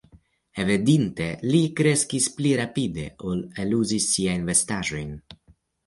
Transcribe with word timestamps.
Evidente 0.61 1.27
li 1.51 1.59
kreskis 1.81 2.31
pli 2.39 2.55
rapide, 2.63 3.07
ol 3.31 3.39
li 3.47 3.61
eluzis 3.67 4.13
siajn 4.19 4.53
vestaĵojn. 4.53 5.19